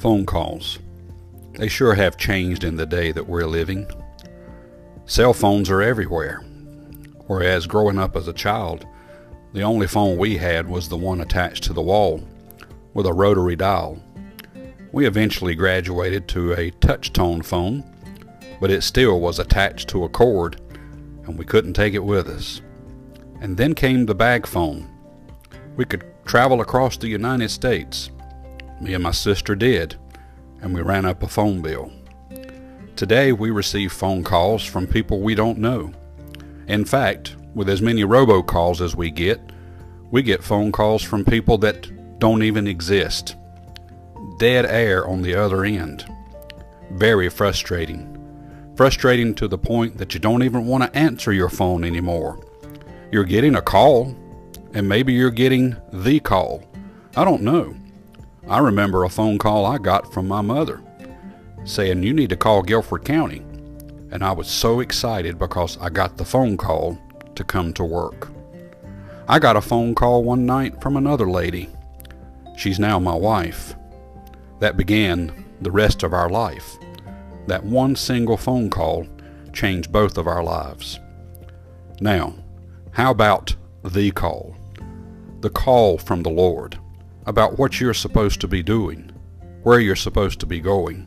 Phone 0.00 0.24
calls. 0.24 0.78
They 1.52 1.68
sure 1.68 1.92
have 1.92 2.16
changed 2.16 2.64
in 2.64 2.76
the 2.76 2.86
day 2.86 3.12
that 3.12 3.28
we're 3.28 3.44
living. 3.44 3.86
Cell 5.04 5.34
phones 5.34 5.68
are 5.68 5.82
everywhere, 5.82 6.38
whereas 7.26 7.66
growing 7.66 7.98
up 7.98 8.16
as 8.16 8.26
a 8.26 8.32
child, 8.32 8.86
the 9.52 9.60
only 9.60 9.86
phone 9.86 10.16
we 10.16 10.38
had 10.38 10.66
was 10.66 10.88
the 10.88 10.96
one 10.96 11.20
attached 11.20 11.64
to 11.64 11.74
the 11.74 11.82
wall 11.82 12.26
with 12.94 13.04
a 13.04 13.12
rotary 13.12 13.56
dial. 13.56 14.02
We 14.90 15.06
eventually 15.06 15.54
graduated 15.54 16.28
to 16.28 16.54
a 16.54 16.70
touch 16.70 17.12
tone 17.12 17.42
phone, 17.42 17.84
but 18.58 18.70
it 18.70 18.82
still 18.82 19.20
was 19.20 19.38
attached 19.38 19.90
to 19.90 20.04
a 20.04 20.08
cord 20.08 20.62
and 21.26 21.38
we 21.38 21.44
couldn't 21.44 21.74
take 21.74 21.92
it 21.92 22.02
with 22.02 22.26
us. 22.26 22.62
And 23.42 23.54
then 23.54 23.74
came 23.74 24.06
the 24.06 24.14
bag 24.14 24.46
phone. 24.46 24.88
We 25.76 25.84
could 25.84 26.06
travel 26.24 26.62
across 26.62 26.96
the 26.96 27.08
United 27.08 27.50
States. 27.50 28.10
Me 28.80 28.94
and 28.94 29.02
my 29.02 29.10
sister 29.10 29.54
did, 29.54 29.96
and 30.62 30.74
we 30.74 30.80
ran 30.80 31.04
up 31.04 31.22
a 31.22 31.28
phone 31.28 31.60
bill. 31.60 31.92
Today 32.96 33.30
we 33.30 33.50
receive 33.50 33.92
phone 33.92 34.24
calls 34.24 34.64
from 34.64 34.86
people 34.86 35.20
we 35.20 35.34
don't 35.34 35.58
know. 35.58 35.92
In 36.66 36.86
fact, 36.86 37.36
with 37.54 37.68
as 37.68 37.82
many 37.82 38.04
robocalls 38.04 38.80
as 38.80 38.96
we 38.96 39.10
get, 39.10 39.40
we 40.10 40.22
get 40.22 40.42
phone 40.42 40.72
calls 40.72 41.02
from 41.02 41.24
people 41.24 41.58
that 41.58 42.18
don't 42.18 42.42
even 42.42 42.66
exist. 42.66 43.36
Dead 44.38 44.64
air 44.64 45.06
on 45.06 45.20
the 45.22 45.34
other 45.34 45.64
end. 45.64 46.06
Very 46.92 47.28
frustrating. 47.28 48.06
Frustrating 48.76 49.34
to 49.34 49.46
the 49.46 49.58
point 49.58 49.98
that 49.98 50.14
you 50.14 50.20
don't 50.20 50.42
even 50.42 50.66
want 50.66 50.84
to 50.84 50.98
answer 50.98 51.32
your 51.32 51.50
phone 51.50 51.84
anymore. 51.84 52.38
You're 53.12 53.24
getting 53.24 53.56
a 53.56 53.62
call, 53.62 54.16
and 54.72 54.88
maybe 54.88 55.12
you're 55.12 55.30
getting 55.30 55.76
the 55.92 56.20
call. 56.20 56.62
I 57.14 57.24
don't 57.24 57.42
know. 57.42 57.74
I 58.48 58.58
remember 58.58 59.04
a 59.04 59.10
phone 59.10 59.38
call 59.38 59.66
I 59.66 59.78
got 59.78 60.12
from 60.12 60.26
my 60.26 60.40
mother 60.40 60.82
saying, 61.64 62.02
You 62.02 62.12
need 62.12 62.30
to 62.30 62.36
call 62.36 62.62
Guilford 62.62 63.04
County. 63.04 63.42
And 64.10 64.24
I 64.24 64.32
was 64.32 64.48
so 64.48 64.80
excited 64.80 65.38
because 65.38 65.78
I 65.78 65.88
got 65.88 66.16
the 66.16 66.24
phone 66.24 66.56
call 66.56 66.98
to 67.34 67.44
come 67.44 67.72
to 67.74 67.84
work. 67.84 68.28
I 69.28 69.38
got 69.38 69.56
a 69.56 69.60
phone 69.60 69.94
call 69.94 70.24
one 70.24 70.46
night 70.46 70.80
from 70.80 70.96
another 70.96 71.30
lady. 71.30 71.68
She's 72.56 72.80
now 72.80 72.98
my 72.98 73.14
wife. 73.14 73.74
That 74.58 74.76
began 74.76 75.44
the 75.60 75.70
rest 75.70 76.02
of 76.02 76.12
our 76.12 76.28
life. 76.28 76.76
That 77.46 77.64
one 77.64 77.94
single 77.94 78.36
phone 78.36 78.70
call 78.70 79.06
changed 79.52 79.92
both 79.92 80.18
of 80.18 80.26
our 80.26 80.42
lives. 80.42 80.98
Now, 82.00 82.34
how 82.92 83.12
about 83.12 83.54
the 83.84 84.10
call? 84.10 84.56
The 85.40 85.50
call 85.50 85.98
from 85.98 86.22
the 86.22 86.30
Lord 86.30 86.78
about 87.30 87.58
what 87.58 87.80
you're 87.80 87.94
supposed 87.94 88.40
to 88.40 88.48
be 88.48 88.60
doing, 88.60 89.08
where 89.62 89.78
you're 89.78 89.94
supposed 89.94 90.40
to 90.40 90.46
be 90.46 90.58
going. 90.58 91.06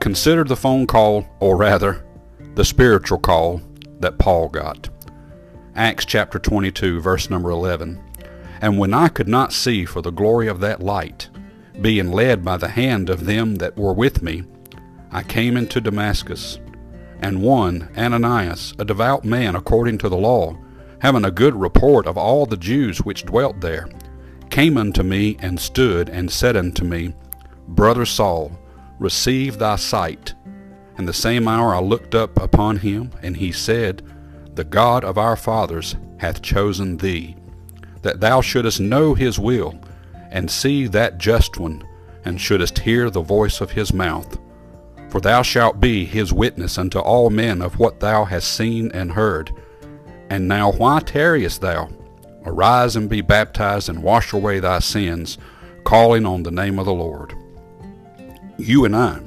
Consider 0.00 0.42
the 0.42 0.56
phone 0.56 0.88
call, 0.88 1.24
or 1.38 1.56
rather, 1.56 2.04
the 2.56 2.64
spiritual 2.64 3.18
call 3.18 3.62
that 4.00 4.18
Paul 4.18 4.48
got. 4.48 4.88
Acts 5.76 6.04
chapter 6.04 6.40
22, 6.40 7.00
verse 7.00 7.30
number 7.30 7.50
11. 7.50 8.02
And 8.60 8.76
when 8.76 8.92
I 8.92 9.06
could 9.06 9.28
not 9.28 9.52
see 9.52 9.84
for 9.84 10.02
the 10.02 10.10
glory 10.10 10.48
of 10.48 10.58
that 10.60 10.82
light, 10.82 11.28
being 11.80 12.10
led 12.10 12.44
by 12.44 12.56
the 12.56 12.68
hand 12.68 13.08
of 13.08 13.26
them 13.26 13.54
that 13.56 13.76
were 13.76 13.92
with 13.92 14.22
me, 14.22 14.42
I 15.12 15.22
came 15.22 15.56
into 15.56 15.80
Damascus. 15.80 16.58
And 17.20 17.40
one, 17.40 17.88
Ananias, 17.96 18.74
a 18.80 18.84
devout 18.84 19.24
man 19.24 19.54
according 19.54 19.98
to 19.98 20.08
the 20.08 20.16
law, 20.16 20.58
having 21.02 21.24
a 21.24 21.30
good 21.30 21.54
report 21.54 22.08
of 22.08 22.18
all 22.18 22.46
the 22.46 22.56
Jews 22.56 22.98
which 23.02 23.24
dwelt 23.24 23.60
there, 23.60 23.88
came 24.50 24.76
unto 24.76 25.02
me 25.02 25.36
and 25.40 25.60
stood 25.60 26.08
and 26.08 26.30
said 26.30 26.56
unto 26.56 26.84
me, 26.84 27.14
Brother 27.68 28.06
Saul, 28.06 28.52
receive 28.98 29.58
thy 29.58 29.76
sight. 29.76 30.34
And 30.96 31.06
the 31.06 31.12
same 31.12 31.46
hour 31.46 31.74
I 31.74 31.80
looked 31.80 32.14
up 32.14 32.40
upon 32.40 32.78
him, 32.78 33.10
and 33.22 33.36
he 33.36 33.52
said, 33.52 34.02
The 34.54 34.64
God 34.64 35.04
of 35.04 35.18
our 35.18 35.36
fathers 35.36 35.96
hath 36.18 36.42
chosen 36.42 36.96
thee, 36.96 37.36
that 38.02 38.20
thou 38.20 38.40
shouldest 38.40 38.80
know 38.80 39.14
his 39.14 39.38
will, 39.38 39.78
and 40.30 40.50
see 40.50 40.86
that 40.88 41.18
just 41.18 41.58
one, 41.58 41.86
and 42.24 42.40
shouldest 42.40 42.78
hear 42.78 43.10
the 43.10 43.20
voice 43.20 43.60
of 43.60 43.72
his 43.72 43.92
mouth. 43.92 44.38
For 45.10 45.20
thou 45.20 45.42
shalt 45.42 45.80
be 45.80 46.04
his 46.04 46.32
witness 46.32 46.78
unto 46.78 46.98
all 46.98 47.30
men 47.30 47.62
of 47.62 47.78
what 47.78 48.00
thou 48.00 48.24
hast 48.24 48.52
seen 48.52 48.90
and 48.92 49.12
heard. 49.12 49.50
And 50.30 50.48
now 50.48 50.72
why 50.72 51.00
tarriest 51.00 51.60
thou? 51.60 51.88
Arise 52.46 52.94
and 52.94 53.10
be 53.10 53.22
baptized 53.22 53.88
and 53.88 54.04
wash 54.04 54.32
away 54.32 54.60
thy 54.60 54.78
sins, 54.78 55.36
calling 55.82 56.24
on 56.24 56.44
the 56.44 56.52
name 56.52 56.78
of 56.78 56.86
the 56.86 56.94
Lord. 56.94 57.34
You 58.56 58.84
and 58.84 58.94
I, 58.94 59.20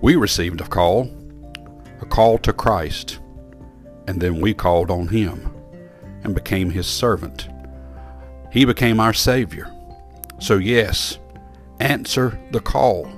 we 0.00 0.14
received 0.14 0.60
a 0.60 0.68
call, 0.68 1.10
a 2.00 2.06
call 2.06 2.38
to 2.38 2.52
Christ, 2.52 3.18
and 4.06 4.20
then 4.20 4.40
we 4.40 4.54
called 4.54 4.92
on 4.92 5.08
him 5.08 5.52
and 6.22 6.36
became 6.36 6.70
his 6.70 6.86
servant. 6.86 7.48
He 8.52 8.64
became 8.64 9.00
our 9.00 9.12
Savior. 9.12 9.72
So, 10.38 10.56
yes, 10.56 11.18
answer 11.80 12.38
the 12.52 12.60
call 12.60 13.10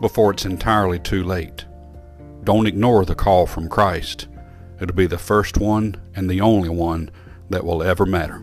before 0.00 0.30
it's 0.30 0.44
entirely 0.44 1.00
too 1.00 1.24
late. 1.24 1.64
Don't 2.44 2.68
ignore 2.68 3.04
the 3.04 3.16
call 3.16 3.46
from 3.46 3.68
Christ. 3.68 4.28
It'll 4.80 4.94
be 4.94 5.06
the 5.06 5.18
first 5.18 5.58
one 5.58 5.96
and 6.14 6.30
the 6.30 6.40
only 6.40 6.68
one 6.68 7.10
that 7.50 7.64
will 7.64 7.82
ever 7.82 8.06
matter. 8.06 8.42